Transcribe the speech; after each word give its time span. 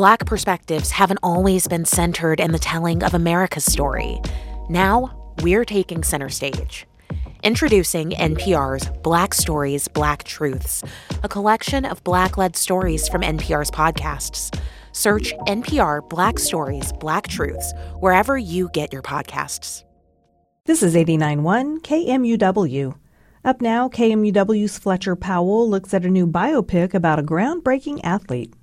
Black 0.00 0.24
perspectives 0.24 0.90
haven't 0.92 1.18
always 1.22 1.68
been 1.68 1.84
centered 1.84 2.40
in 2.40 2.52
the 2.52 2.58
telling 2.58 3.02
of 3.02 3.12
America's 3.12 3.66
story. 3.66 4.18
Now, 4.70 5.34
we're 5.42 5.66
taking 5.66 6.02
center 6.02 6.30
stage. 6.30 6.86
Introducing 7.42 8.12
NPR's 8.12 8.88
Black 9.02 9.34
Stories, 9.34 9.88
Black 9.88 10.24
Truths, 10.24 10.82
a 11.22 11.28
collection 11.28 11.84
of 11.84 12.02
Black 12.02 12.38
led 12.38 12.56
stories 12.56 13.10
from 13.10 13.20
NPR's 13.20 13.70
podcasts. 13.70 14.58
Search 14.92 15.34
NPR 15.46 16.08
Black 16.08 16.38
Stories, 16.38 16.94
Black 16.94 17.28
Truths 17.28 17.74
wherever 17.98 18.38
you 18.38 18.70
get 18.72 18.94
your 18.94 19.02
podcasts. 19.02 19.84
This 20.64 20.82
is 20.82 20.94
89.1 20.94 21.80
KMUW. 21.82 22.96
Up 23.44 23.60
now, 23.60 23.90
KMUW's 23.90 24.78
Fletcher 24.78 25.14
Powell 25.14 25.68
looks 25.68 25.92
at 25.92 26.06
a 26.06 26.10
new 26.10 26.26
biopic 26.26 26.94
about 26.94 27.18
a 27.18 27.22
groundbreaking 27.22 28.00
athlete. 28.02 28.54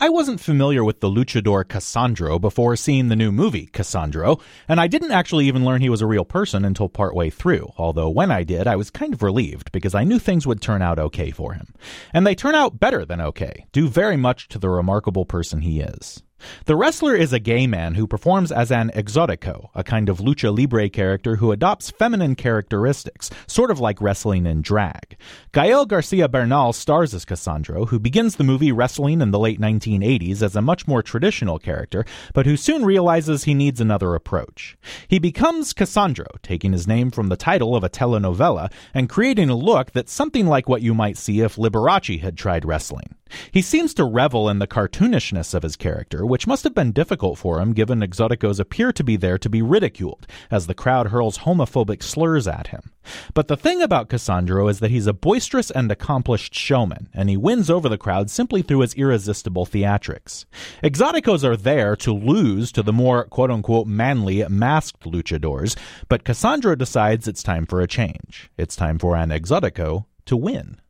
I 0.00 0.08
wasn't 0.08 0.40
familiar 0.40 0.82
with 0.82 0.98
the 0.98 1.08
luchador 1.08 1.64
Cassandro 1.64 2.40
before 2.40 2.74
seeing 2.74 3.08
the 3.08 3.16
new 3.16 3.30
movie, 3.30 3.68
Cassandro, 3.72 4.40
and 4.66 4.80
I 4.80 4.88
didn't 4.88 5.12
actually 5.12 5.46
even 5.46 5.64
learn 5.64 5.80
he 5.80 5.88
was 5.88 6.02
a 6.02 6.06
real 6.06 6.24
person 6.24 6.64
until 6.64 6.88
partway 6.88 7.30
through, 7.30 7.70
although 7.78 8.08
when 8.08 8.32
I 8.32 8.42
did, 8.42 8.66
I 8.66 8.74
was 8.74 8.90
kind 8.90 9.14
of 9.14 9.22
relieved 9.22 9.70
because 9.70 9.94
I 9.94 10.02
knew 10.02 10.18
things 10.18 10.48
would 10.48 10.60
turn 10.60 10.82
out 10.82 10.98
okay 10.98 11.30
for 11.30 11.52
him. 11.52 11.72
And 12.12 12.26
they 12.26 12.34
turn 12.34 12.56
out 12.56 12.80
better 12.80 13.04
than 13.04 13.20
okay, 13.20 13.66
due 13.70 13.88
very 13.88 14.16
much 14.16 14.48
to 14.48 14.58
the 14.58 14.68
remarkable 14.68 15.26
person 15.26 15.60
he 15.60 15.78
is. 15.78 16.23
The 16.66 16.76
wrestler 16.76 17.14
is 17.14 17.32
a 17.32 17.38
gay 17.38 17.66
man 17.66 17.94
who 17.94 18.06
performs 18.06 18.50
as 18.50 18.70
an 18.70 18.90
exotico, 18.94 19.68
a 19.74 19.84
kind 19.84 20.08
of 20.08 20.18
lucha 20.18 20.56
libre 20.56 20.88
character 20.88 21.36
who 21.36 21.52
adopts 21.52 21.90
feminine 21.90 22.34
characteristics, 22.34 23.30
sort 23.46 23.70
of 23.70 23.80
like 23.80 24.00
wrestling 24.00 24.46
in 24.46 24.62
drag. 24.62 25.16
Gael 25.52 25.86
Garcia 25.86 26.28
Bernal 26.28 26.72
stars 26.72 27.14
as 27.14 27.24
Cassandro, 27.24 27.86
who 27.86 27.98
begins 27.98 28.36
the 28.36 28.44
movie 28.44 28.72
wrestling 28.72 29.20
in 29.20 29.30
the 29.30 29.38
late 29.38 29.60
1980s 29.60 30.42
as 30.42 30.56
a 30.56 30.62
much 30.62 30.88
more 30.88 31.02
traditional 31.02 31.58
character, 31.58 32.04
but 32.32 32.46
who 32.46 32.56
soon 32.56 32.84
realizes 32.84 33.44
he 33.44 33.54
needs 33.54 33.80
another 33.80 34.14
approach. 34.14 34.76
He 35.08 35.18
becomes 35.18 35.72
Cassandro, 35.72 36.26
taking 36.42 36.72
his 36.72 36.86
name 36.86 37.10
from 37.10 37.28
the 37.28 37.36
title 37.36 37.76
of 37.76 37.84
a 37.84 37.90
telenovela 37.90 38.72
and 38.92 39.08
creating 39.08 39.50
a 39.50 39.56
look 39.56 39.92
that's 39.92 40.12
something 40.12 40.46
like 40.46 40.68
what 40.68 40.82
you 40.82 40.94
might 40.94 41.16
see 41.16 41.40
if 41.40 41.56
Liberace 41.56 42.20
had 42.20 42.36
tried 42.36 42.64
wrestling. 42.64 43.14
He 43.50 43.62
seems 43.62 43.94
to 43.94 44.04
revel 44.04 44.48
in 44.48 44.58
the 44.58 44.66
cartoonishness 44.66 45.54
of 45.54 45.62
his 45.62 45.76
character, 45.76 46.24
which 46.24 46.46
must 46.46 46.64
have 46.64 46.74
been 46.74 46.92
difficult 46.92 47.38
for 47.38 47.60
him 47.60 47.72
given 47.72 48.00
Exoticos 48.00 48.60
appear 48.60 48.92
to 48.92 49.04
be 49.04 49.16
there 49.16 49.38
to 49.38 49.48
be 49.48 49.62
ridiculed, 49.62 50.26
as 50.50 50.66
the 50.66 50.74
crowd 50.74 51.08
hurls 51.08 51.38
homophobic 51.38 52.02
slurs 52.02 52.46
at 52.46 52.68
him. 52.68 52.90
But 53.34 53.48
the 53.48 53.56
thing 53.56 53.82
about 53.82 54.08
Cassandro 54.08 54.68
is 54.68 54.80
that 54.80 54.90
he's 54.90 55.06
a 55.06 55.12
boisterous 55.12 55.70
and 55.70 55.90
accomplished 55.90 56.54
showman, 56.54 57.08
and 57.12 57.28
he 57.28 57.36
wins 57.36 57.68
over 57.70 57.88
the 57.88 57.98
crowd 57.98 58.30
simply 58.30 58.62
through 58.62 58.80
his 58.80 58.94
irresistible 58.94 59.66
theatrics. 59.66 60.44
Exoticos 60.82 61.44
are 61.44 61.56
there 61.56 61.96
to 61.96 62.12
lose 62.12 62.72
to 62.72 62.82
the 62.82 62.92
more 62.92 63.24
quote 63.24 63.50
unquote 63.50 63.86
manly 63.86 64.46
masked 64.48 65.04
luchadors, 65.04 65.76
but 66.08 66.24
Cassandro 66.24 66.76
decides 66.76 67.28
it's 67.28 67.42
time 67.42 67.66
for 67.66 67.80
a 67.80 67.86
change. 67.86 68.50
It's 68.56 68.76
time 68.76 68.98
for 68.98 69.16
an 69.16 69.30
Exotico 69.30 70.06
to 70.26 70.36
win. 70.36 70.80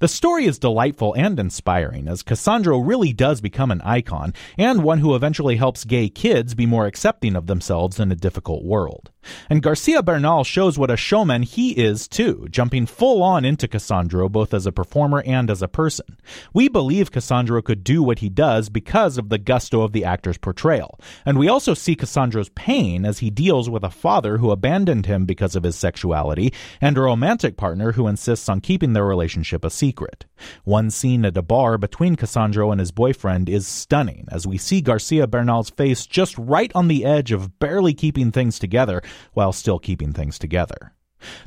The 0.00 0.08
story 0.08 0.46
is 0.46 0.58
delightful 0.58 1.14
and 1.14 1.38
inspiring, 1.38 2.08
as 2.08 2.22
Cassandro 2.22 2.78
really 2.78 3.12
does 3.12 3.40
become 3.40 3.70
an 3.70 3.80
icon, 3.82 4.34
and 4.58 4.82
one 4.82 4.98
who 4.98 5.14
eventually 5.14 5.56
helps 5.56 5.84
gay 5.84 6.08
kids 6.08 6.54
be 6.54 6.66
more 6.66 6.86
accepting 6.86 7.36
of 7.36 7.46
themselves 7.46 8.00
in 8.00 8.10
a 8.10 8.16
difficult 8.16 8.64
world. 8.64 9.10
And 9.48 9.62
Garcia 9.62 10.02
Bernal 10.02 10.44
shows 10.44 10.78
what 10.78 10.90
a 10.90 10.96
showman 10.96 11.42
he 11.42 11.72
is 11.72 12.08
too, 12.08 12.46
jumping 12.50 12.86
full 12.86 13.22
on 13.22 13.44
into 13.44 13.68
Cassandro 13.68 14.28
both 14.28 14.54
as 14.54 14.66
a 14.66 14.72
performer 14.72 15.22
and 15.26 15.50
as 15.50 15.62
a 15.62 15.68
person. 15.68 16.18
We 16.54 16.68
believe 16.68 17.10
Cassandro 17.10 17.62
could 17.62 17.84
do 17.84 18.02
what 18.02 18.20
he 18.20 18.28
does 18.28 18.68
because 18.68 19.18
of 19.18 19.28
the 19.28 19.38
gusto 19.38 19.82
of 19.82 19.92
the 19.92 20.04
actor's 20.04 20.38
portrayal, 20.38 20.98
and 21.26 21.38
we 21.38 21.48
also 21.48 21.74
see 21.74 21.94
Cassandro's 21.94 22.48
pain 22.50 23.04
as 23.04 23.18
he 23.18 23.30
deals 23.30 23.68
with 23.68 23.84
a 23.84 23.90
father 23.90 24.38
who 24.38 24.50
abandoned 24.50 25.06
him 25.06 25.26
because 25.26 25.56
of 25.56 25.64
his 25.64 25.76
sexuality, 25.76 26.52
and 26.80 26.96
a 26.96 27.00
romantic 27.00 27.56
partner 27.56 27.92
who 27.92 28.06
insists 28.06 28.48
on 28.48 28.60
keeping 28.60 28.92
their 28.92 29.04
relationship 29.04 29.64
a 29.64 29.70
secret. 29.70 30.26
One 30.64 30.90
scene 30.90 31.24
at 31.24 31.36
a 31.36 31.42
bar 31.42 31.76
between 31.78 32.16
Cassandro 32.16 32.70
and 32.70 32.80
his 32.80 32.92
boyfriend 32.92 33.48
is 33.48 33.66
stunning, 33.66 34.26
as 34.30 34.46
we 34.46 34.58
see 34.58 34.80
Garcia 34.80 35.26
Bernal's 35.26 35.70
face 35.70 36.06
just 36.06 36.36
right 36.38 36.72
on 36.74 36.88
the 36.88 37.04
edge 37.04 37.32
of 37.32 37.58
barely 37.58 37.94
keeping 37.94 38.32
things 38.32 38.58
together 38.58 39.02
while 39.32 39.52
still 39.52 39.78
keeping 39.78 40.12
things 40.12 40.38
together. 40.38 40.92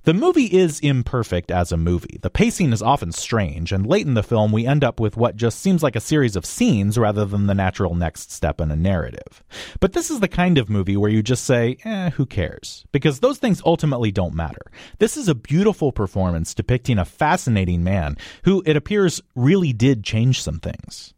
The 0.03 0.13
movie 0.13 0.45
is 0.45 0.79
imperfect 0.79 1.51
as 1.51 1.71
a 1.71 1.77
movie. 1.77 2.19
The 2.21 2.29
pacing 2.29 2.73
is 2.73 2.81
often 2.81 3.11
strange, 3.11 3.71
and 3.71 3.87
late 3.87 4.05
in 4.05 4.13
the 4.13 4.23
film, 4.23 4.51
we 4.51 4.65
end 4.65 4.83
up 4.83 4.99
with 4.99 5.17
what 5.17 5.35
just 5.35 5.59
seems 5.59 5.81
like 5.81 5.95
a 5.95 6.01
series 6.01 6.35
of 6.35 6.45
scenes 6.45 6.97
rather 6.97 7.25
than 7.25 7.47
the 7.47 7.55
natural 7.55 7.95
next 7.95 8.31
step 8.31 8.61
in 8.61 8.71
a 8.71 8.75
narrative. 8.75 9.43
But 9.79 9.93
this 9.93 10.11
is 10.11 10.19
the 10.19 10.27
kind 10.27 10.57
of 10.57 10.69
movie 10.69 10.97
where 10.97 11.09
you 11.09 11.23
just 11.23 11.45
say, 11.45 11.77
eh, 11.85 12.11
who 12.11 12.25
cares? 12.25 12.85
Because 12.91 13.19
those 13.19 13.39
things 13.39 13.61
ultimately 13.65 14.11
don't 14.11 14.35
matter. 14.35 14.71
This 14.99 15.17
is 15.17 15.27
a 15.27 15.35
beautiful 15.35 15.91
performance 15.91 16.53
depicting 16.53 16.99
a 16.99 17.05
fascinating 17.05 17.83
man 17.83 18.17
who, 18.43 18.61
it 18.65 18.75
appears, 18.75 19.21
really 19.35 19.73
did 19.73 20.03
change 20.03 20.41
some 20.41 20.59
things. 20.59 21.13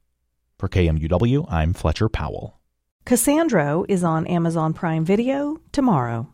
For 0.58 0.70
KMUW, 0.70 1.52
I'm 1.52 1.74
Fletcher 1.74 2.08
Powell. 2.08 2.60
Cassandro 3.06 3.86
is 3.88 4.04
on 4.04 4.26
Amazon 4.26 4.74
Prime 4.74 5.06
Video 5.06 5.58
tomorrow. 5.72 6.28